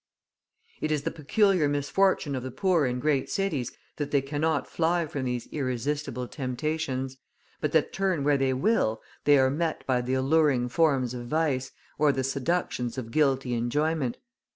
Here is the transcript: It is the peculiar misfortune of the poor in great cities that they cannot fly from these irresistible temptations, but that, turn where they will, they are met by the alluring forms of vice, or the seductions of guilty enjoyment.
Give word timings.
It 0.81 0.91
is 0.91 1.03
the 1.03 1.11
peculiar 1.11 1.67
misfortune 1.69 2.33
of 2.35 2.41
the 2.41 2.49
poor 2.49 2.87
in 2.87 2.99
great 2.99 3.29
cities 3.29 3.71
that 3.97 4.09
they 4.09 4.23
cannot 4.23 4.67
fly 4.67 5.05
from 5.05 5.25
these 5.25 5.45
irresistible 5.51 6.27
temptations, 6.27 7.17
but 7.59 7.71
that, 7.73 7.93
turn 7.93 8.23
where 8.23 8.35
they 8.39 8.51
will, 8.53 8.99
they 9.25 9.37
are 9.37 9.51
met 9.51 9.85
by 9.85 10.01
the 10.01 10.15
alluring 10.15 10.69
forms 10.69 11.13
of 11.13 11.27
vice, 11.27 11.69
or 11.99 12.11
the 12.11 12.23
seductions 12.23 12.97
of 12.97 13.11
guilty 13.11 13.53
enjoyment. 13.53 14.17